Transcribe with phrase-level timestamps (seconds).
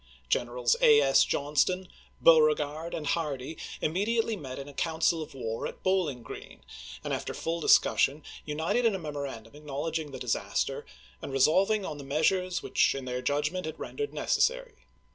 [0.29, 0.99] Generals A.
[0.99, 1.23] S.
[1.23, 1.87] Johnston,
[2.19, 6.61] Beauregard, and Hardee immediately met in a coun cil of war at Bowling Green,
[7.03, 10.87] and after full discus sion united in a memorandum acknowledging the disaster
[11.21, 14.87] and resolving on the measures which in their judgment it rendered necessary.